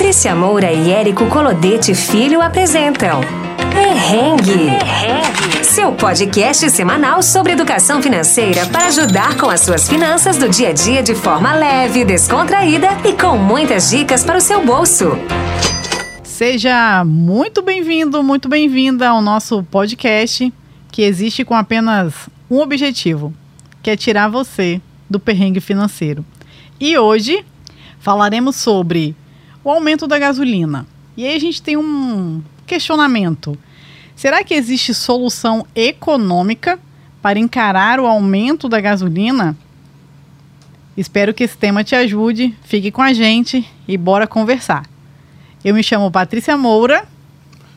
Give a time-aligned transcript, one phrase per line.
[0.00, 3.20] Patrícia Moura e Érico Colodete Filho apresentam
[3.70, 4.70] Perrengue.
[4.70, 5.62] Perrengue.
[5.62, 10.72] Seu podcast semanal sobre educação financeira para ajudar com as suas finanças do dia a
[10.72, 15.10] dia de forma leve, descontraída e com muitas dicas para o seu bolso.
[16.24, 20.50] Seja muito bem-vindo, muito bem-vinda ao nosso podcast
[20.90, 22.14] que existe com apenas
[22.50, 23.34] um objetivo,
[23.82, 24.80] que é tirar você
[25.10, 26.24] do perrengue financeiro.
[26.80, 27.44] E hoje
[28.00, 29.14] falaremos sobre
[29.62, 30.86] o aumento da gasolina.
[31.16, 33.58] E aí a gente tem um questionamento.
[34.14, 36.78] Será que existe solução econômica
[37.22, 39.56] para encarar o aumento da gasolina?
[40.96, 42.54] Espero que esse tema te ajude.
[42.62, 44.84] Fique com a gente e bora conversar.
[45.64, 47.06] Eu me chamo Patrícia Moura.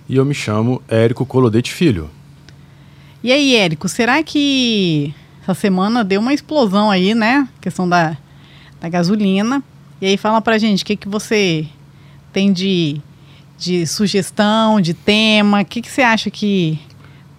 [0.08, 2.10] E eu me chamo Érico Colodete Filho.
[3.24, 7.48] E aí, Érico, será que essa semana deu uma explosão aí, né?
[7.62, 8.18] Questão da,
[8.82, 9.64] da gasolina.
[10.04, 11.66] E aí fala pra gente o que, que você
[12.34, 13.00] tem de,
[13.58, 16.78] de sugestão, de tema, o que, que você acha que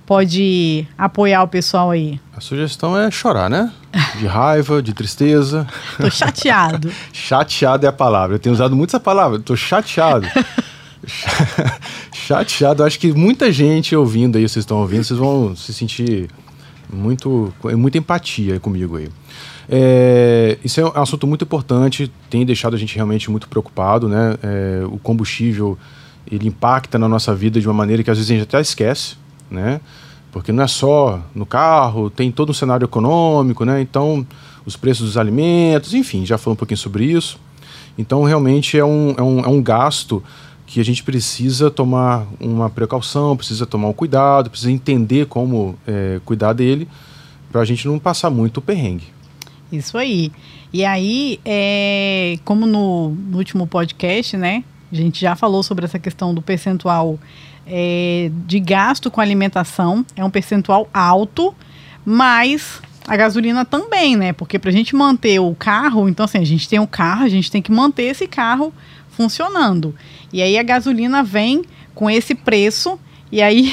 [0.07, 2.19] pode apoiar o pessoal aí?
[2.35, 3.71] A sugestão é chorar, né?
[4.19, 5.67] De raiva, de tristeza.
[6.01, 6.91] Tô chateado.
[7.13, 8.37] chateado é a palavra.
[8.37, 9.39] Eu tenho usado muito essa palavra.
[9.39, 10.27] Tô chateado.
[12.15, 12.83] chateado.
[12.83, 16.31] Acho que muita gente ouvindo aí, vocês estão ouvindo, vocês vão se sentir
[16.91, 19.11] muito, muita empatia comigo aí.
[19.69, 24.37] É, isso é um assunto muito importante, tem deixado a gente realmente muito preocupado, né?
[24.43, 25.79] É, o combustível
[26.31, 29.17] ele impacta na nossa vida de uma maneira que às vezes a gente até esquece,
[29.51, 29.81] né?
[30.33, 33.81] Porque não é só no carro, tem todo um cenário econômico, né?
[33.81, 34.27] Então,
[34.67, 37.39] os preços dos alimentos, enfim, já falou um pouquinho sobre isso.
[37.97, 40.23] Então, realmente é um, é um, é um gasto
[40.67, 46.21] que a gente precisa tomar uma precaução, precisa tomar um cuidado, precisa entender como é,
[46.25, 46.89] cuidar dele,
[47.53, 49.14] para a gente não passar muito perrengue.
[49.77, 50.31] Isso aí.
[50.73, 54.65] E aí, é, como no, no, último podcast, né?
[54.93, 57.19] A gente já falou sobre essa questão do percentual
[57.67, 60.05] é, de gasto com alimentação.
[60.17, 61.55] É um percentual alto,
[62.05, 64.33] mas a gasolina também, né?
[64.33, 67.29] Porque para a gente manter o carro, então assim, a gente tem um carro, a
[67.29, 68.73] gente tem que manter esse carro
[69.11, 69.95] funcionando.
[70.33, 72.99] E aí a gasolina vem com esse preço,
[73.31, 73.73] e aí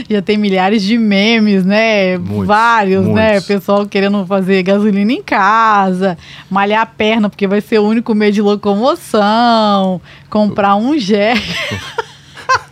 [0.08, 2.18] já tem milhares de memes, né?
[2.18, 3.12] Muitos, Vários, né?
[3.12, 3.48] muitos.
[3.48, 3.54] né?
[3.56, 6.18] Pessoal querendo fazer gasolina em casa,
[6.50, 11.42] malhar a perna porque vai ser o único meio de locomoção, comprar um jegue.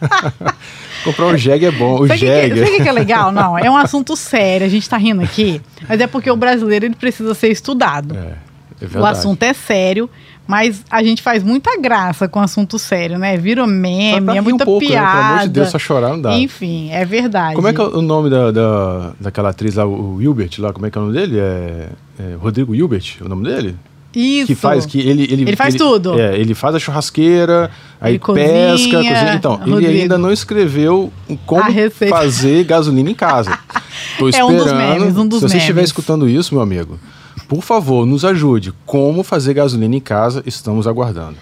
[1.05, 2.01] comprar um jegue é bom.
[2.01, 2.65] O sabe jegue.
[2.65, 3.33] Sabe o que é legal?
[3.33, 4.67] Não, é um assunto sério.
[4.67, 8.17] A gente tá rindo aqui, mas é porque o brasileiro ele precisa ser estudado.
[8.17, 8.37] É,
[8.83, 10.09] é o assunto é sério.
[10.53, 13.39] Mas a gente faz muita graça com assunto sério, né?
[13.39, 15.07] Vira meme, é muita um pouco, piada.
[15.07, 15.13] Né?
[15.13, 16.37] Pelo amor de Deus, só chorar não dá.
[16.37, 17.55] Enfim, é verdade.
[17.55, 20.71] Como é que é o nome da, da, daquela atriz lá, o Wilbert lá?
[20.75, 21.39] Como é que é o nome dele?
[21.39, 21.89] É,
[22.21, 23.77] é Rodrigo Wilbert, o nome dele?
[24.15, 24.49] Isso.
[24.49, 25.23] Que faz, que ele...
[25.23, 26.21] Ele, ele faz ele, tudo.
[26.21, 29.15] É, ele faz a churrasqueira, aí pesca, cozinha.
[29.15, 29.35] cozinha.
[29.35, 29.81] Então, Rodrigo.
[29.81, 31.11] ele ainda não escreveu
[31.47, 31.65] como
[32.11, 33.59] fazer gasolina em casa.
[34.19, 34.53] Tô esperando.
[34.53, 35.63] É um dos memes, um dos Se você memes.
[35.63, 36.99] estiver escutando isso, meu amigo
[37.53, 38.73] por favor, nos ajude.
[38.87, 40.43] Como fazer gasolina em casa?
[40.47, 41.37] Estamos aguardando.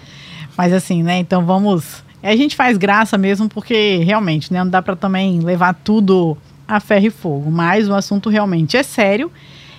[0.57, 1.19] Mas assim, né?
[1.19, 2.03] Então vamos.
[2.21, 4.61] A gente faz graça mesmo porque realmente, né?
[4.61, 7.49] Não dá para também levar tudo a ferro e fogo.
[7.49, 9.31] Mas o assunto realmente é sério.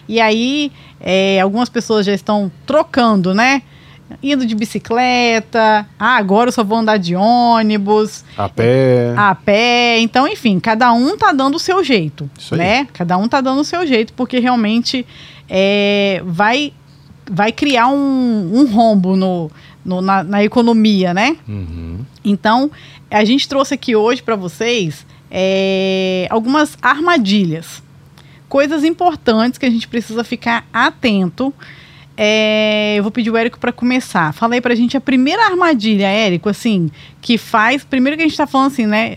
[0.09, 3.61] E aí, é, algumas pessoas já estão trocando, né?
[4.23, 8.25] Indo de bicicleta, ah, agora eu só vou andar de ônibus.
[8.39, 9.13] A pé.
[9.19, 9.99] A pé.
[10.01, 12.31] Então, enfim, cada um tá dando o seu jeito.
[12.39, 12.79] Isso né?
[12.79, 12.87] Aí.
[12.87, 15.07] Cada um tá dando o seu jeito, porque realmente
[15.49, 16.73] é, vai,
[17.31, 19.51] vai criar um, um rombo no,
[19.85, 21.37] no na, na, economia, né?
[21.49, 22.01] Uhum.
[22.25, 22.71] Então,
[23.11, 27.83] a gente trouxe aqui hoje para vocês é, algumas armadilhas,
[28.49, 31.53] coisas importantes que a gente precisa ficar atento.
[32.15, 34.35] É, eu vou pedir o Érico para começar.
[34.35, 36.91] Fala aí pra gente a primeira armadilha, Érico, assim,
[37.23, 37.85] que faz.
[37.85, 39.17] Primeiro que a gente está falando assim, né?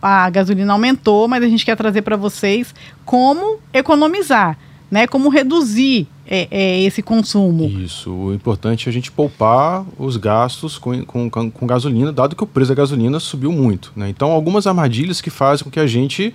[0.00, 2.72] A gasolina aumentou, mas a gente quer trazer para vocês
[3.04, 4.56] como economizar
[4.90, 5.06] né?
[5.06, 7.64] Como reduzir é, é, esse consumo.
[7.66, 8.10] Isso.
[8.10, 12.46] O importante é a gente poupar os gastos com, com, com gasolina, dado que o
[12.46, 13.92] preço da gasolina subiu muito.
[13.94, 14.08] Né?
[14.08, 16.34] Então, algumas armadilhas que fazem com que a gente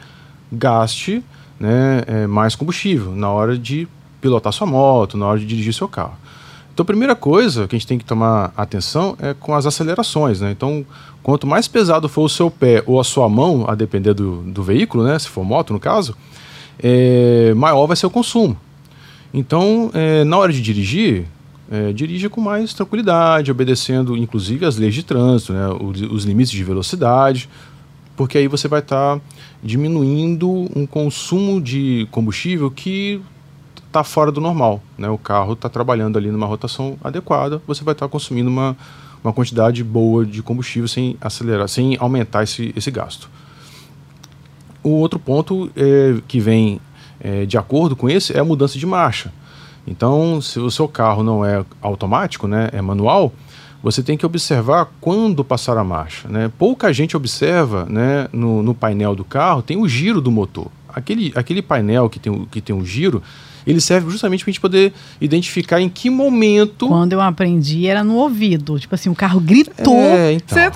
[0.52, 1.24] gaste
[1.60, 3.88] né, é, mais combustível na hora de
[4.20, 6.16] pilotar sua moto, na hora de dirigir seu carro.
[6.74, 10.40] Então, a primeira coisa que a gente tem que tomar atenção é com as acelerações.
[10.40, 10.52] Né?
[10.52, 10.86] Então,
[11.22, 14.64] quanto mais pesado for o seu pé ou a sua mão, a depender do, do
[14.64, 16.16] veículo, né, se for moto no caso,
[16.82, 18.58] é, maior vai ser o consumo.
[19.34, 21.26] Então, é, na hora de dirigir,
[21.72, 26.52] é, dirija com mais tranquilidade, obedecendo inclusive as leis de trânsito, né, os, os limites
[26.52, 27.48] de velocidade,
[28.18, 29.22] porque aí você vai estar tá
[29.64, 33.22] diminuindo um consumo de combustível que
[33.88, 34.82] está fora do normal.
[34.98, 35.10] Né?
[35.10, 38.76] O carro está trabalhando ali numa rotação adequada, você vai estar tá consumindo uma,
[39.24, 43.30] uma quantidade boa de combustível sem acelerar, sem aumentar esse, esse gasto.
[44.84, 46.80] O outro ponto é, que vem
[47.20, 49.32] é, de acordo com esse é a mudança de marcha.
[49.86, 53.34] Então, se o seu carro não é automático, né, é manual,
[53.82, 56.28] você tem que observar quando passar a marcha.
[56.28, 56.52] Né?
[56.58, 60.68] Pouca gente observa né, no, no painel do carro, tem o giro do motor.
[60.88, 63.24] Aquele, aquele painel que tem, que tem o giro,
[63.66, 66.88] ele serve justamente para a gente poder identificar em que momento.
[66.88, 68.80] Quando eu aprendi era no ouvido.
[68.80, 69.96] Tipo assim, o carro gritou.
[69.96, 70.58] É, então.
[70.58, 70.72] Você...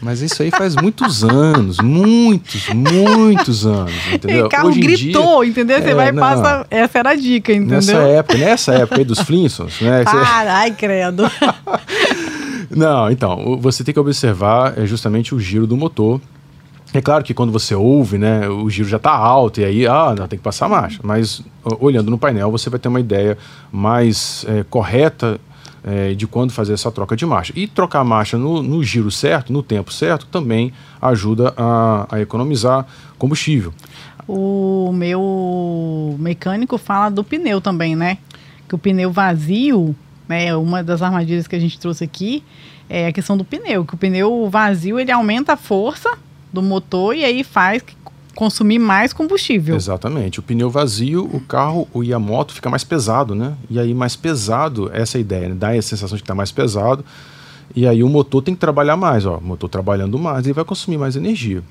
[0.00, 4.46] Mas isso aí faz muitos anos, muitos, muitos anos, entendeu?
[4.46, 5.82] O carro Hoje gritou, dia, entendeu?
[5.82, 6.66] Você é, vai e passa.
[6.70, 7.76] Essa era a dica, entendeu?
[7.76, 10.02] Nessa época, nessa época aí dos Flintstones, né?
[10.06, 11.24] Ai, credo.
[12.70, 16.20] Não, então, você tem que observar é justamente o giro do motor.
[16.94, 20.14] É claro que quando você ouve, né, o giro já está alto e aí, ah,
[20.16, 21.00] não, tem que passar marcha.
[21.02, 21.42] Mas
[21.78, 23.36] olhando no painel, você vai ter uma ideia
[23.70, 25.40] mais é, correta
[25.84, 27.52] é, de quando fazer essa troca de marcha.
[27.56, 32.20] E trocar a marcha no, no giro certo, no tempo certo, também ajuda a, a
[32.20, 32.86] economizar
[33.18, 33.72] combustível.
[34.26, 38.18] O meu mecânico fala do pneu também, né?
[38.68, 39.94] Que o pneu vazio,
[40.28, 42.44] né, uma das armadilhas que a gente trouxe aqui,
[42.88, 46.16] é a questão do pneu, que o pneu vazio ele aumenta a força
[46.52, 47.82] do motor e aí faz
[48.34, 49.76] consumir mais combustível.
[49.76, 50.38] Exatamente.
[50.38, 53.54] O pneu vazio, o carro e a moto fica mais pesado, né?
[53.68, 55.54] E aí mais pesado, essa é ideia, né?
[55.54, 57.04] dá a sensação de que está mais pesado.
[57.74, 59.38] E aí o motor tem que trabalhar mais, ó.
[59.38, 61.62] O motor trabalhando mais, ele vai consumir mais energia.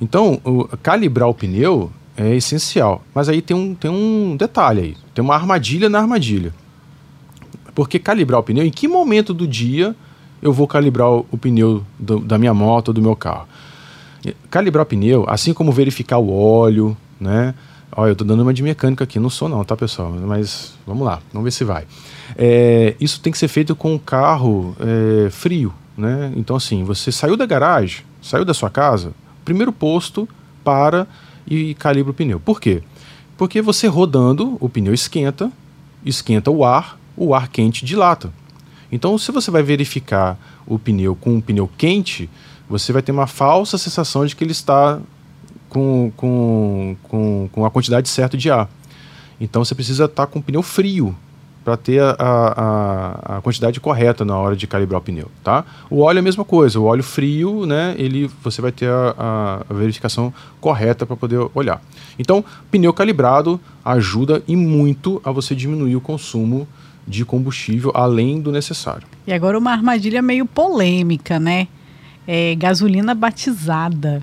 [0.00, 3.02] Então, o, calibrar o pneu é essencial.
[3.14, 4.96] Mas aí tem um, tem um detalhe aí.
[5.14, 6.52] Tem uma armadilha na armadilha.
[7.74, 9.94] Porque calibrar o pneu, em que momento do dia
[10.40, 13.48] eu vou calibrar o, o pneu do, da minha moto ou do meu carro?
[14.50, 17.54] Calibrar o pneu, assim como verificar o óleo, né?
[17.92, 20.12] Olha, eu estou dando uma de mecânica aqui, não sou não, tá pessoal?
[20.12, 21.84] Mas vamos lá, vamos ver se vai.
[22.36, 26.32] É, isso tem que ser feito com o carro é, frio, né?
[26.36, 29.12] Então assim, você saiu da garagem, saiu da sua casa,
[29.44, 30.28] primeiro posto,
[30.62, 31.06] para
[31.46, 32.38] e calibra o pneu.
[32.38, 32.82] Por quê?
[33.36, 35.50] Porque você rodando, o pneu esquenta,
[36.04, 38.32] esquenta o ar, o ar quente dilata.
[38.90, 42.28] Então, se você vai verificar o pneu com um pneu quente,
[42.68, 45.00] você vai ter uma falsa sensação de que ele está
[45.68, 48.68] com, com, com, com a quantidade certa de ar.
[49.40, 51.14] Então você precisa estar com o pneu frio
[51.64, 55.66] para ter a, a, a, quantidade correta na hora de calibrar o pneu, tá?
[55.90, 59.62] O óleo é a mesma coisa, o óleo frio, né, ele, você vai ter a,
[59.68, 60.32] a verificação
[60.62, 61.82] correta para poder olhar.
[62.18, 66.66] Então, pneu calibrado ajuda e muito a você diminuir o consumo
[67.06, 69.06] de combustível além do necessário.
[69.26, 71.68] E agora uma armadilha meio polêmica, né?
[72.28, 74.22] É, gasolina batizada.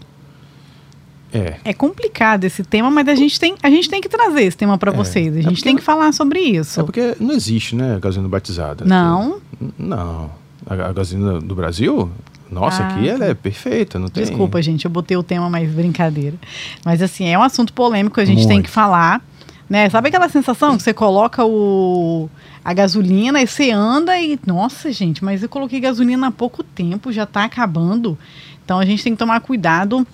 [1.33, 1.55] É.
[1.65, 4.77] é complicado esse tema, mas a gente tem, a gente tem que trazer esse tema
[4.77, 4.95] para é.
[4.95, 5.35] vocês.
[5.35, 6.79] A é gente é tem que falar sobre isso.
[6.79, 8.85] É porque não existe, né, gasolina batizada.
[8.85, 9.41] Não.
[9.77, 10.31] não.
[10.65, 12.09] A, a gasolina do Brasil,
[12.49, 14.23] nossa, ah, aqui ela é perfeita, não tem.
[14.23, 16.37] Desculpa, gente, eu botei o tema mais brincadeira.
[16.85, 18.47] Mas assim, é um assunto polêmico, a gente Muito.
[18.47, 19.21] tem que falar.
[19.69, 19.89] Né?
[19.89, 22.29] Sabe aquela sensação que você coloca o,
[22.63, 24.39] a gasolina e você anda e.
[24.45, 28.17] Nossa, gente, mas eu coloquei gasolina há pouco tempo, já está acabando.
[28.63, 30.05] Então a gente tem que tomar cuidado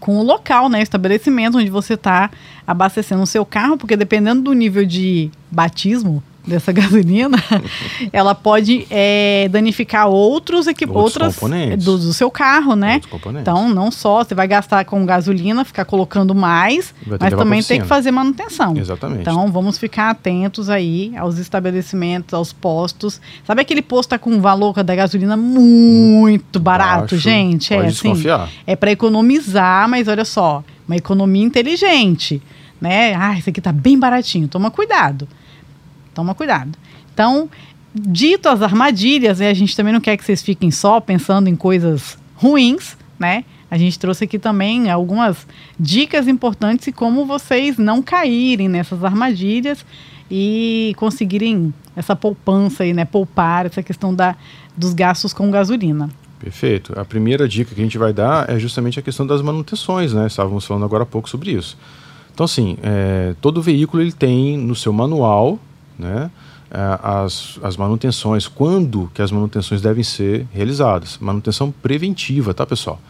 [0.00, 0.82] com o local, né?
[0.82, 2.30] Estabelecimento onde você está
[2.66, 7.36] abastecendo o seu carro, porque dependendo do nível de batismo dessa gasolina,
[8.12, 11.84] ela pode é, danificar outros equipamentos outras componentes.
[11.84, 13.00] Do, do, seu carro, né?
[13.40, 17.86] Então, não só você vai gastar com gasolina, ficar colocando mais, mas também tem que
[17.86, 18.76] fazer manutenção.
[18.76, 19.20] Exatamente.
[19.20, 23.20] Então, vamos ficar atentos aí aos estabelecimentos, aos postos.
[23.44, 27.74] Sabe aquele posto tá com um valor da gasolina muito barato, Baixo, gente?
[27.74, 28.12] É assim,
[28.66, 32.40] é para economizar, mas olha só, uma economia inteligente,
[32.80, 33.14] né?
[33.14, 34.46] Ah, isso aqui tá bem baratinho.
[34.46, 35.26] Toma cuidado.
[36.16, 36.72] Toma cuidado.
[37.12, 37.46] Então,
[37.94, 41.54] dito as armadilhas, né, a gente também não quer que vocês fiquem só pensando em
[41.54, 43.44] coisas ruins, né?
[43.70, 45.46] A gente trouxe aqui também algumas
[45.78, 49.84] dicas importantes de como vocês não caírem nessas armadilhas
[50.30, 53.04] e conseguirem essa poupança aí, né?
[53.04, 54.36] Poupar essa questão da,
[54.74, 56.08] dos gastos com gasolina.
[56.40, 56.98] Perfeito.
[56.98, 60.26] A primeira dica que a gente vai dar é justamente a questão das manutenções, né?
[60.26, 61.76] Estávamos falando agora há pouco sobre isso.
[62.32, 65.58] Então, assim, é, todo veículo ele tem no seu manual
[65.98, 66.30] né,
[66.70, 71.18] é, as, as manutenções, quando que as manutenções devem ser realizadas.
[71.20, 73.00] Manutenção preventiva, tá, pessoal?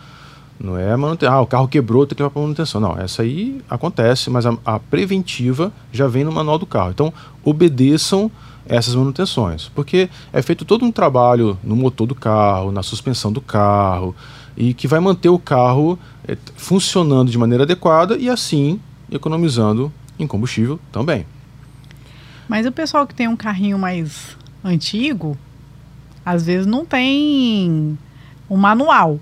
[0.58, 2.80] Não é manutenção, ah, o carro quebrou, tem que levar para manutenção.
[2.80, 6.90] Não, essa aí acontece, mas a, a, preventiva já vem no manual do carro.
[6.90, 7.12] Então,
[7.44, 8.30] obedeçam
[8.66, 13.40] essas manutenções, porque é feito todo um trabalho no motor do carro, na suspensão do
[13.40, 14.14] carro,
[14.56, 20.26] e que vai manter o carro é, funcionando de maneira adequada e assim economizando em
[20.26, 21.26] combustível também.
[22.48, 25.36] Mas o pessoal que tem um carrinho mais antigo,
[26.24, 27.98] às vezes não tem
[28.48, 29.20] um manual.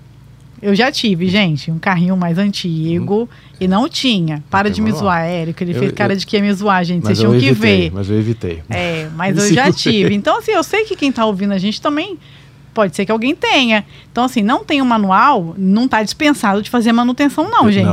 [0.61, 3.55] Eu já tive, gente, um carrinho mais antigo hum.
[3.59, 4.43] e não tinha.
[4.49, 5.61] Para de me zoar, Érico.
[5.63, 7.03] Ele eu, fez cara eu, de que ia me zoar, gente.
[7.03, 7.91] Vocês tinham evitei, que ver.
[7.93, 8.63] Mas eu evitei.
[8.69, 10.13] É, mas eu já tive.
[10.15, 12.17] Então, assim, eu sei que quem está ouvindo a gente também
[12.75, 13.85] Pode ser que alguém tenha.
[14.11, 17.87] Então, assim, não tem um manual, não está dispensado de fazer manutenção, não, gente.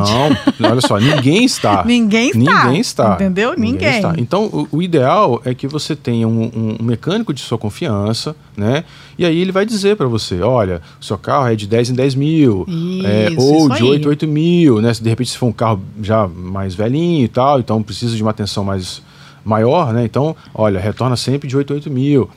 [0.59, 1.85] Não, olha só, ninguém está.
[1.87, 2.65] ninguém está.
[2.65, 3.15] Ninguém está.
[3.15, 3.51] Entendeu?
[3.51, 3.73] Ninguém.
[3.73, 3.97] ninguém.
[3.97, 4.15] Está.
[4.19, 8.83] Então, o, o, ideal é que você tenha um, um, mecânico de sua confiança, né?
[9.17, 11.95] E aí ele vai dizer para você: olha, o seu carro é de 10 em
[11.95, 14.93] 10 mil, isso, é, ou de 8 em 8 mil, né?
[14.93, 18.23] Se de repente se for um carro já mais velhinho e tal, então precisa de
[18.23, 19.01] uma atenção mais
[19.45, 20.05] maior, né?
[20.05, 22.29] Então, olha, retorna sempre de 8 a 8 mil.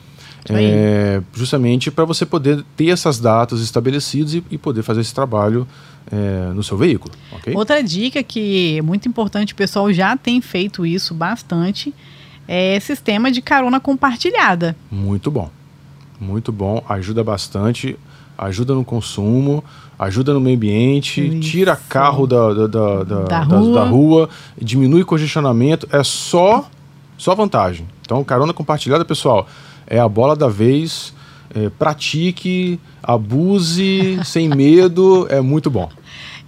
[0.54, 5.66] É, justamente para você poder ter essas datas estabelecidas e, e poder fazer esse trabalho
[6.10, 7.14] é, no seu veículo.
[7.32, 7.54] Okay?
[7.54, 11.92] Outra dica que é muito importante, o pessoal já tem feito isso bastante,
[12.46, 14.76] é sistema de carona compartilhada.
[14.90, 15.50] Muito bom.
[16.20, 17.98] Muito bom, ajuda bastante,
[18.38, 19.62] ajuda no consumo,
[19.98, 21.40] ajuda no meio ambiente, isso.
[21.40, 23.74] tira carro da, da, da, da, da rua.
[23.74, 26.68] da rua, diminui congestionamento, é só,
[27.18, 27.86] só vantagem.
[28.00, 29.46] Então, carona compartilhada, pessoal,
[29.86, 31.14] é a bola da vez.
[31.54, 35.88] É, pratique, abuse, sem medo, é muito bom.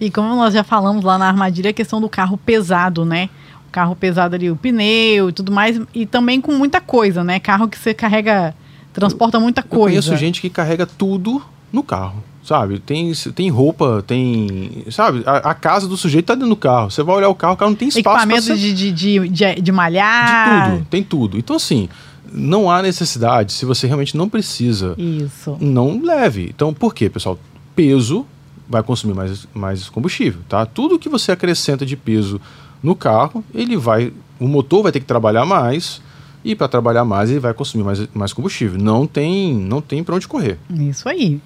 [0.00, 3.30] E como nós já falamos lá na armadilha, a questão do carro pesado, né?
[3.68, 7.40] O carro pesado ali, o pneu e tudo mais, e também com muita coisa, né?
[7.40, 8.54] Carro que você carrega,
[8.92, 9.98] transporta muita coisa.
[9.98, 11.42] Eu conheço gente que carrega tudo
[11.72, 12.78] no carro sabe?
[12.78, 14.84] Tem, tem roupa, tem.
[14.90, 15.22] Sabe?
[15.26, 16.90] A, a, casa do sujeito tá dentro do carro.
[16.90, 18.16] Você vai olhar o carro, o carro não tem espaço.
[18.16, 18.56] Equipamento ser...
[18.56, 20.70] de, de, de, de, de malhar.
[20.70, 21.38] De tudo, tem tudo.
[21.38, 21.90] Então, assim,
[22.32, 25.56] não há necessidade, se você realmente não precisa, Isso.
[25.60, 26.50] não leve.
[26.54, 27.38] Então, por quê, pessoal?
[27.74, 28.26] Peso
[28.68, 30.66] vai consumir mais, mais combustível, tá?
[30.66, 32.40] Tudo que você acrescenta de peso
[32.82, 36.02] no carro, ele vai, o motor vai ter que trabalhar mais
[36.44, 38.78] e para trabalhar mais ele vai consumir mais, mais combustível.
[38.78, 40.58] Não tem, não tem para onde correr.
[40.70, 41.40] Isso aí.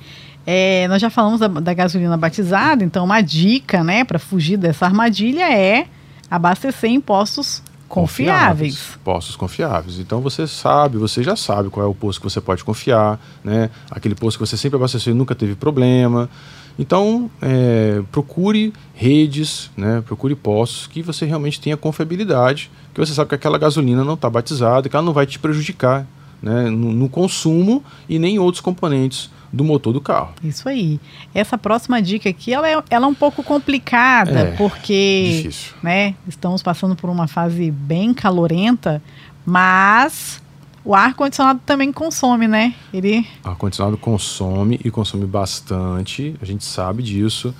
[0.45, 4.85] É, nós já falamos da, da, gasolina batizada, então uma dica, né, para fugir dessa
[4.85, 5.87] armadilha é
[6.29, 7.62] abastecer em postos
[7.93, 8.75] confiáveis.
[8.75, 8.99] confiáveis.
[9.05, 9.99] Postos confiáveis.
[9.99, 13.69] Então você sabe, você já sabe qual é o posto que você pode confiar, né?
[13.91, 16.31] Aquele posto que você sempre abasteceu e nunca teve problema.
[16.79, 20.03] Então, é, procure redes, né?
[20.07, 24.31] procure postos que você realmente tenha confiabilidade, que você sabe que aquela gasolina não está
[24.31, 26.07] batizada, que ela não vai te prejudicar
[26.43, 26.69] né?
[26.71, 30.33] no, no consumo e nem outros componentes do motor do carro.
[30.43, 30.99] Isso aí.
[31.35, 35.75] Essa próxima dica aqui, ela é, ela é um pouco complicada, é, porque difícil.
[35.83, 39.03] né, estamos passando por uma fase bem calorenta,
[39.45, 40.43] mas
[40.85, 42.75] o ar-condicionado também consome, né?
[42.93, 43.27] Ele...
[43.45, 47.55] O ar-condicionado consome e consome bastante, a gente sabe disso.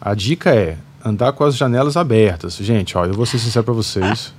[0.00, 2.56] A dica é andar com as janelas abertas.
[2.56, 4.32] Gente, ó, eu vou ser sincero para vocês.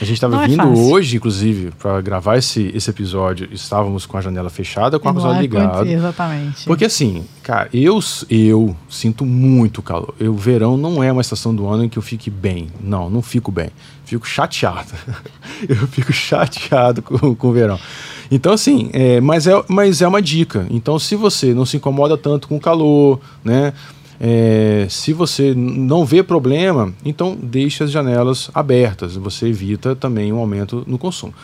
[0.00, 3.48] A gente estava é vindo é hoje, inclusive, para gravar esse, esse episódio.
[3.52, 5.88] Estávamos com a janela fechada, com a ar ligada.
[5.88, 6.64] Exatamente.
[6.64, 10.14] Porque assim, cara, eu, eu sinto muito calor.
[10.20, 12.68] O verão não é uma estação do ano em que eu fique bem.
[12.80, 13.70] Não, não fico bem.
[14.04, 14.92] Fico chateado.
[15.68, 17.78] eu fico chateado com, com o verão.
[18.30, 20.66] Então, assim, é, mas, é, mas é uma dica.
[20.70, 23.72] Então, se você não se incomoda tanto com o calor, né?
[24.26, 29.16] É, se você não vê problema, então deixe as janelas abertas.
[29.16, 31.34] Você evita também um aumento no consumo.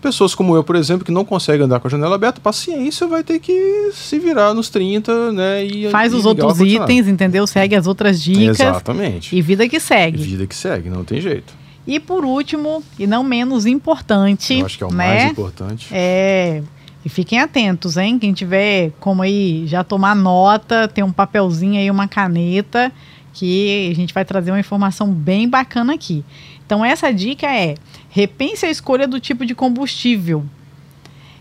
[0.00, 3.24] Pessoas como eu, por exemplo, que não conseguem andar com a janela aberta, paciência, vai
[3.24, 5.64] ter que se virar nos 30, né?
[5.64, 7.44] E, Faz e os outros itens, entendeu?
[7.44, 8.60] Segue as outras dicas.
[8.60, 9.34] Exatamente.
[9.34, 10.22] E vida que segue.
[10.22, 11.52] Vida que segue, não tem jeito.
[11.84, 14.60] E por último, e não menos importante.
[14.60, 14.96] Eu acho que é o né?
[14.96, 15.88] mais importante.
[15.90, 16.62] É
[17.08, 18.18] e fiquem atentos, hein?
[18.18, 22.92] Quem tiver como aí já tomar nota, tem um papelzinho aí, uma caneta,
[23.32, 26.22] que a gente vai trazer uma informação bem bacana aqui.
[26.66, 27.76] Então, essa dica é:
[28.10, 30.44] repense a escolha do tipo de combustível.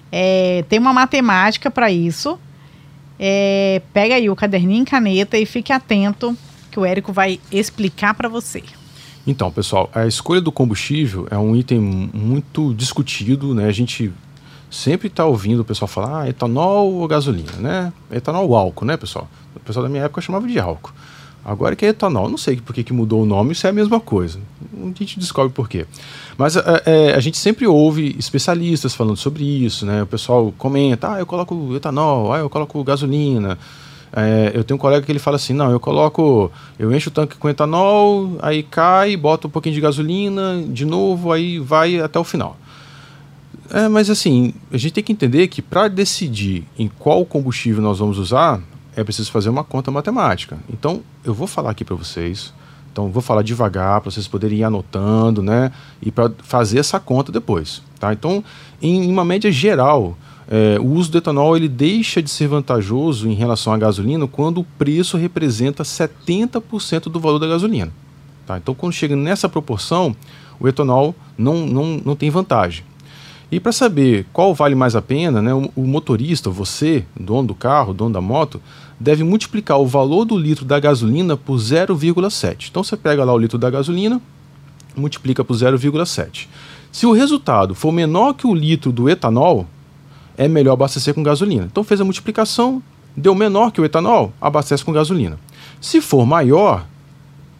[0.10, 2.40] É, tem uma matemática para isso.
[3.20, 6.38] É, pega aí o caderninho e caneta e fique atento
[6.72, 8.64] que o Érico vai explicar para você.
[9.26, 13.66] Então, pessoal, a escolha do combustível é um item muito discutido, né?
[13.66, 14.14] A gente
[14.70, 17.94] sempre está ouvindo o pessoal falar ah, etanol ou gasolina, né?
[18.12, 19.28] Etanol ou álcool, né, pessoal?
[19.56, 20.92] O pessoal da minha época chamava de álcool.
[21.48, 23.74] Agora que é etanol, não sei por que, que mudou o nome, isso é a
[23.74, 24.38] mesma coisa.
[24.84, 25.86] A gente descobre por quê.
[26.38, 30.04] Mas é, é, a gente sempre ouve especialistas falando sobre isso, né?
[30.04, 33.58] O pessoal comenta, ah, eu coloco etanol, ah, eu coloco gasolina.
[34.12, 37.14] É, eu tenho um colega que ele fala assim, não, eu coloco, eu encho o
[37.14, 42.20] tanque com etanol, aí cai, boto um pouquinho de gasolina, de novo, aí vai até
[42.20, 42.58] o final.
[43.72, 48.00] É, mas assim, a gente tem que entender que para decidir em qual combustível nós
[48.00, 48.62] vamos usar,
[48.96, 50.58] é preciso fazer uma conta matemática.
[50.70, 52.54] Então, eu vou falar aqui para vocês.
[52.92, 55.72] Então, vou falar devagar para vocês poderem ir anotando, né?
[56.02, 58.12] E para fazer essa conta depois, tá?
[58.12, 58.44] Então,
[58.82, 60.18] em, uma média geral,
[60.50, 64.62] é, o uso do etanol ele deixa de ser vantajoso em relação à gasolina quando
[64.62, 67.92] o preço representa 70% do valor da gasolina.
[68.48, 68.58] Tá?
[68.58, 70.16] Então, quando chega nessa proporção,
[70.60, 72.84] o etanol não, não, não tem vantagem.
[73.52, 77.56] E para saber qual vale mais a pena, né, o, o, motorista, você, dono do
[77.56, 78.62] carro, dono da moto,
[79.00, 82.68] deve multiplicar o valor do litro da gasolina por 0,7.
[82.70, 84.22] Então você pega lá o litro da gasolina,
[84.96, 86.48] multiplica por 0,7.
[86.92, 89.66] Se o resultado for menor que o litro do etanol,
[90.38, 91.66] é melhor abastecer com gasolina.
[91.66, 92.84] Então fez a multiplicação,
[93.16, 95.40] deu menor que o etanol, abastece com gasolina.
[95.80, 96.86] Se for maior,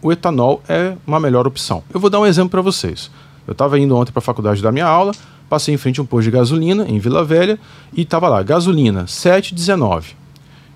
[0.02, 1.84] o etanol é uma melhor opção.
[1.94, 3.10] Eu vou dar um exemplo para vocês.
[3.48, 5.14] Eu estava indo ontem para a faculdade da minha aula,
[5.50, 7.58] passei em frente a um posto de gasolina em Vila Velha
[7.94, 10.14] e estava lá, gasolina 7,19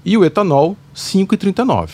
[0.03, 1.89] e o etanol 5,39.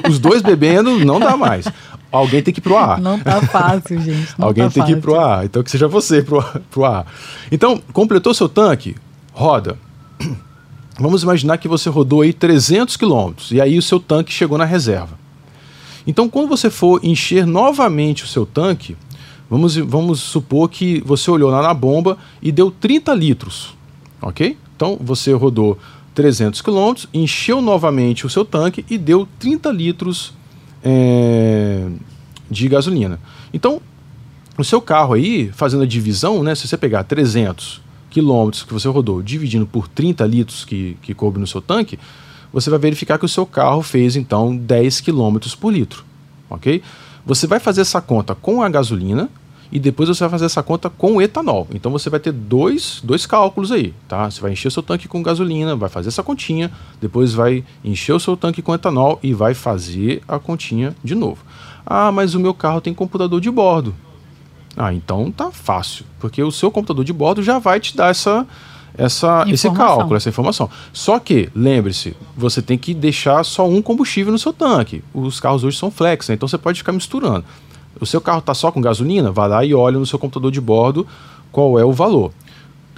[0.07, 1.67] Os dois bebendo não dá mais.
[2.11, 3.01] Alguém tem que ir pro ar.
[3.01, 4.35] Não tá fácil, gente.
[4.39, 4.85] alguém tá tem fácil.
[4.85, 7.07] que ir pro ar, então que seja você pro, pro ar.
[7.51, 8.97] Então, completou seu tanque?
[9.33, 9.79] Roda.
[10.99, 14.65] Vamos imaginar que você rodou aí 300 quilômetros e aí o seu tanque chegou na
[14.65, 15.19] reserva.
[16.07, 18.97] Então, quando você for encher novamente o seu tanque,
[19.49, 23.75] Vamos, vamos supor que você olhou lá na bomba e deu 30 litros,
[24.21, 24.59] ok?
[24.75, 25.79] Então você rodou
[26.15, 30.33] 300 quilômetros, encheu novamente o seu tanque e deu 30 litros
[30.83, 31.89] é,
[32.51, 33.19] de gasolina.
[33.53, 33.81] Então,
[34.59, 38.89] o seu carro aí, fazendo a divisão, né, se você pegar 300 quilômetros que você
[38.89, 41.99] rodou, dividindo por 30 litros que, que coube no seu tanque,
[42.53, 46.05] você vai verificar que o seu carro fez então 10 quilômetros por litro,
[46.49, 46.83] ok?
[47.27, 49.29] Você vai fazer essa conta com a gasolina
[49.71, 51.67] e depois você vai fazer essa conta com etanol.
[51.73, 54.31] Então você vai ter dois, dois cálculos aí, tá?
[54.31, 58.13] Você vai encher o seu tanque com gasolina, vai fazer essa continha, depois vai encher
[58.13, 61.45] o seu tanque com etanol e vai fazer a continha de novo.
[61.85, 63.95] Ah, mas o meu carro tem computador de bordo.
[64.77, 68.47] Ah, então tá fácil, porque o seu computador de bordo já vai te dar essa
[68.99, 70.71] essa, esse cálculo, essa informação.
[70.93, 75.05] Só que, lembre-se, você tem que deixar só um combustível no seu tanque.
[75.13, 76.35] Os carros hoje são flex, né?
[76.35, 77.45] então você pode ficar misturando.
[78.01, 79.31] O seu carro está só com gasolina?
[79.31, 81.07] Vai lá e olha no seu computador de bordo
[81.51, 82.33] qual é o valor.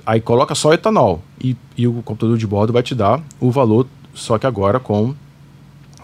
[0.04, 3.86] Aí coloca só etanol e, e o computador de bordo vai te dar o valor,
[4.14, 5.14] só que agora com,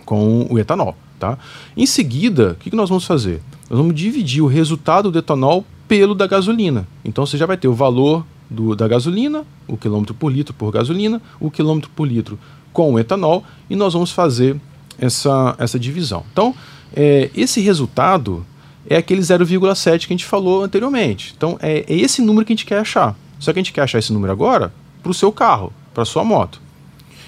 [0.04, 0.94] com o etanol.
[1.18, 1.38] Tá?
[1.76, 3.40] Em seguida, o que, que nós vamos fazer?
[3.70, 6.86] Nós vamos dividir o resultado do etanol pelo da gasolina.
[7.04, 10.70] Então você já vai ter o valor do, da gasolina, o quilômetro por litro por
[10.70, 12.38] gasolina, o quilômetro por litro
[12.72, 14.60] com o etanol, e nós vamos fazer
[14.98, 16.24] essa, essa divisão.
[16.32, 16.54] Então,
[16.94, 18.44] é, esse resultado
[18.88, 21.34] é aquele 0,7 que a gente falou anteriormente.
[21.36, 23.16] Então, é, é, esse número que a gente quer achar.
[23.38, 26.24] Só que a gente quer achar esse número agora para o seu carro, para sua
[26.24, 26.60] moto.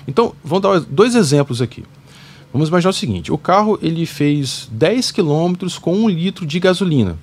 [0.07, 1.85] Então, vamos dar dois exemplos aqui.
[2.53, 7.19] Vamos imaginar o seguinte: o carro ele fez 10 km com 1 litro de gasolina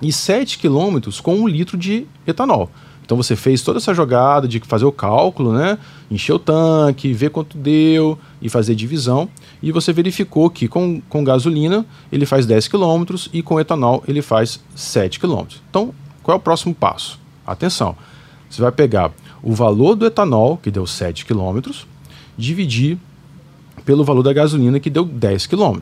[0.00, 2.70] e 7 km com 1 litro de etanol.
[3.04, 5.78] Então você fez toda essa jogada de fazer o cálculo, né?
[6.10, 9.28] Encher o tanque, ver quanto deu e fazer divisão.
[9.64, 14.20] E você verificou que com, com gasolina ele faz 10 km e com etanol ele
[14.20, 15.46] faz 7 km.
[15.70, 17.18] Então, qual é o próximo passo?
[17.46, 17.96] Atenção,
[18.50, 19.10] você vai pegar
[19.42, 21.70] o valor do etanol, que deu 7 km,
[22.36, 22.98] dividir
[23.86, 25.78] pelo valor da gasolina, que deu 10 km.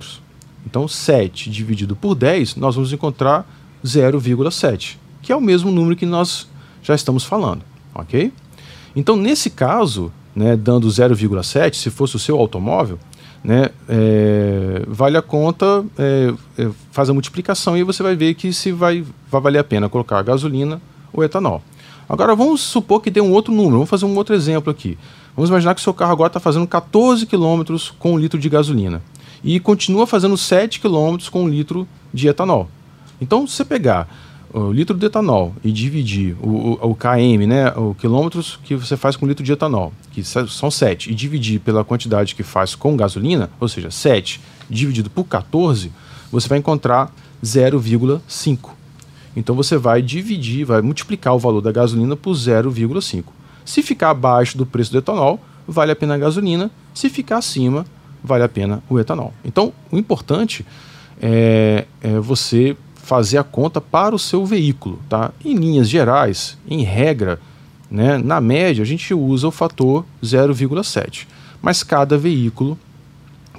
[0.65, 3.45] Então, 7 dividido por 10, nós vamos encontrar
[3.85, 4.97] 0,7.
[5.21, 6.49] que é o mesmo número que nós
[6.85, 8.33] já estamos falando, ok?
[8.95, 12.97] Então, nesse caso, né, dando 0,7, se fosse o seu automóvel,
[13.43, 18.53] né, é, vale a conta, é, é, faz a multiplicação e você vai ver que
[18.53, 20.81] se vai, vai valer a pena colocar a gasolina
[21.13, 21.63] ou etanol.
[22.09, 24.99] Agora vamos supor que dê um outro número, vamos fazer um outro exemplo aqui.
[25.35, 27.63] Vamos imaginar que o seu carro agora está fazendo 14 km
[27.99, 29.03] com um litro de gasolina
[29.43, 32.69] e continua fazendo 7 km com um litro de etanol.
[33.21, 34.09] Então, se você pegar
[34.53, 38.97] o litro de etanol e dividir o, o, o, KM, né, o quilômetros que você
[38.97, 42.97] faz com litro de etanol, que são 7, e dividir pela quantidade que faz com
[42.97, 45.91] gasolina, ou seja, 7 dividido por 14,
[46.31, 47.13] você vai encontrar
[47.43, 48.71] 0,5.
[49.35, 53.25] Então você vai dividir, vai multiplicar o valor da gasolina por 0,5.
[53.65, 56.71] Se ficar abaixo do preço do etanol, vale a pena a gasolina.
[56.93, 57.87] Se ficar acima,
[58.23, 59.33] vale a pena o etanol.
[59.45, 60.67] Então, o importante
[61.21, 64.99] é, é você fazer a conta para o seu veículo.
[65.09, 65.33] Tá?
[65.45, 67.41] Em linhas gerais, em regra,
[67.91, 71.27] né, na média, a gente usa o fator 0,7.
[71.61, 72.79] Mas cada veículo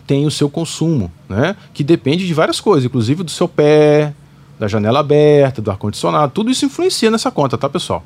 [0.08, 4.14] tem o seu consumo, né, que depende de várias coisas, inclusive do seu pé,
[4.60, 8.04] da janela aberta, do ar-condicionado, tudo isso influencia nessa conta, tá, pessoal?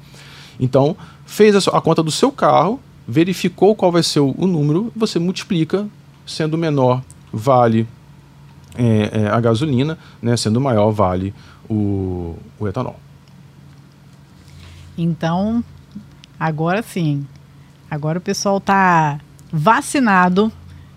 [0.60, 5.88] Então, fez a, conta do seu carro, verificou qual vai ser o número, você multiplica,
[6.26, 7.88] sendo menor, vale
[8.78, 11.34] é, é, a gasolina, né, sendo maior, vale
[11.70, 13.00] o, o etanol.
[14.98, 15.64] Então,
[16.40, 17.26] agora sim,
[17.90, 19.20] agora o pessoal está
[19.52, 20.52] vacinado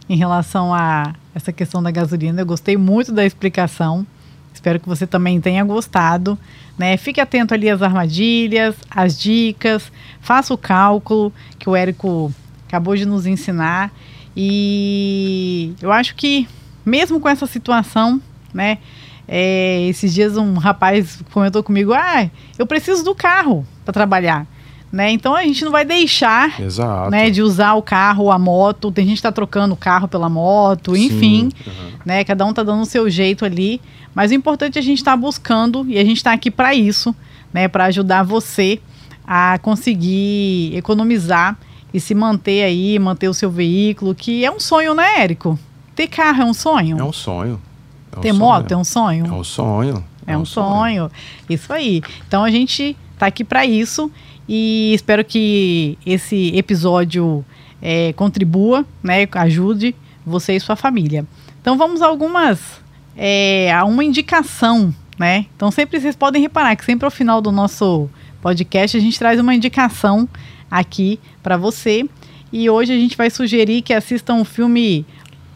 [0.09, 2.41] em relação a essa questão da gasolina.
[2.41, 4.07] Eu gostei muito da explicação.
[4.53, 6.39] Espero que você também tenha gostado.
[6.77, 6.97] Né?
[6.97, 12.33] Fique atento ali às armadilhas, às dicas, faça o cálculo que o Érico
[12.67, 13.93] acabou de nos ensinar.
[14.37, 16.49] E eu acho que
[16.91, 18.21] mesmo com essa situação,
[18.53, 18.79] né?
[19.27, 24.47] É, esses dias um rapaz comentou comigo: ah, eu preciso do carro para trabalhar.
[24.93, 25.13] Né?
[25.13, 26.59] Então a gente não vai deixar
[27.13, 28.91] né, de usar o carro ou a moto.
[28.91, 31.49] Tem gente que está trocando o carro pela moto, enfim.
[31.65, 31.91] Uhum.
[32.05, 32.25] Né?
[32.25, 33.81] Cada um está dando o seu jeito ali.
[34.13, 36.75] Mas o importante é a gente estar tá buscando e a gente está aqui para
[36.75, 37.15] isso,
[37.53, 37.69] né?
[37.69, 38.81] para ajudar você
[39.25, 41.57] a conseguir economizar
[41.95, 45.57] e se manter aí, manter o seu veículo, que é um sonho, né, Érico?
[45.95, 46.99] Ter carro é um sonho?
[46.99, 47.61] É um sonho.
[48.13, 48.41] É um Ter sonho.
[48.41, 49.27] moto é um sonho?
[49.27, 50.05] É um sonho.
[50.27, 51.09] É, é um, um sonho.
[51.09, 51.11] sonho.
[51.49, 52.03] Isso aí.
[52.27, 54.11] Então a gente está aqui para isso
[54.49, 57.45] e espero que esse episódio
[57.81, 61.25] é, contribua, né, ajude você e sua família.
[61.61, 62.81] Então vamos a algumas,
[63.17, 65.47] é, a uma indicação, né?
[65.55, 68.09] Então sempre vocês podem reparar que sempre ao final do nosso
[68.41, 70.29] podcast a gente traz uma indicação
[70.71, 72.09] aqui para você.
[72.53, 75.07] E hoje a gente vai sugerir que assistam o filme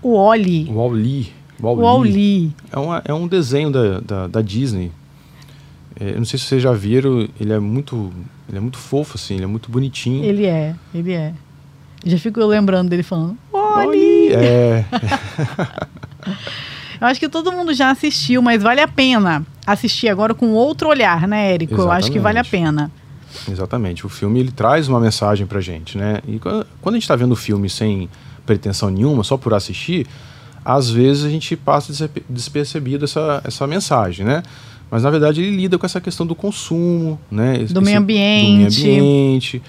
[0.04, 0.70] o Oli.
[0.70, 1.32] O Oli.
[1.60, 2.54] O Oli.
[2.70, 4.92] É, uma, é um desenho da, da, da Disney.
[5.98, 8.12] É, eu não sei se vocês já viram, ele é muito,
[8.48, 10.24] ele é muito fofo, assim, ele é muito bonitinho.
[10.24, 11.32] Ele é, ele é.
[12.04, 14.32] Já fico lembrando dele falando, Oli!
[14.32, 14.84] É.
[17.00, 20.88] eu acho que todo mundo já assistiu, mas vale a pena assistir agora com outro
[20.88, 21.74] olhar, né, Érico?
[21.74, 21.88] Exatamente.
[21.88, 22.90] Eu acho que vale a pena.
[23.50, 24.04] Exatamente.
[24.04, 26.20] O filme ele traz uma mensagem pra gente, né?
[26.28, 28.08] E quando a gente está vendo o filme sem
[28.46, 30.06] pretensão nenhuma, só por assistir,
[30.64, 34.42] às vezes a gente passa despercebido essa, essa mensagem, né?
[34.90, 37.58] Mas na verdade ele lida com essa questão do consumo, né?
[37.70, 38.80] Do meio ambiente.
[38.80, 39.62] Do meio ambiente.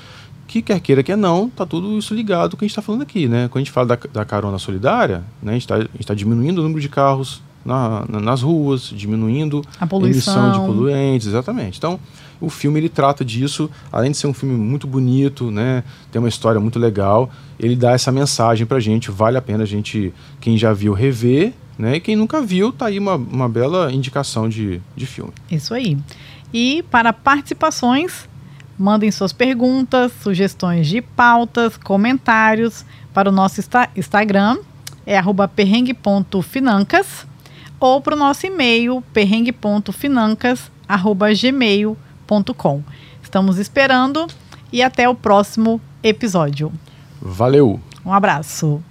[0.48, 2.82] Que quer queira, quer não, tá tudo isso ligado com o que a gente está
[2.82, 3.48] falando aqui, né?
[3.50, 5.52] Quando a gente fala da, da carona solidária, né?
[5.52, 9.86] a gente está tá diminuindo o número de carros na, na, nas ruas, diminuindo a,
[9.86, 11.78] a emissão de poluentes, exatamente.
[11.78, 12.00] Então,
[12.40, 16.30] o filme ele trata disso, além de ser um filme muito bonito, né, tem uma
[16.30, 20.58] história muito legal, ele dá essa mensagem pra gente, vale a pena a gente, quem
[20.58, 24.82] já viu, rever, né, e quem nunca viu, tá aí uma, uma bela indicação de,
[24.96, 25.34] de filme.
[25.52, 25.98] Isso aí.
[26.54, 28.30] E para participações,
[28.78, 33.62] mandem suas perguntas, sugestões de pautas, comentários para o nosso
[33.96, 34.58] Instagram,
[35.06, 35.22] é
[35.54, 37.28] perrengue.financas,
[37.80, 42.05] ou para o nosso e-mail, perrengue.financas.gmail.com
[43.22, 44.28] Estamos esperando
[44.72, 46.72] e até o próximo episódio.
[47.22, 47.80] Valeu!
[48.06, 48.84] Um abraço!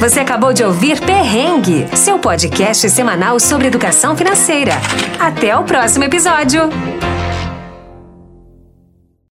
[0.00, 4.72] Você acabou de ouvir Perrengue, seu podcast semanal sobre educação financeira.
[5.20, 6.62] Até o próximo episódio!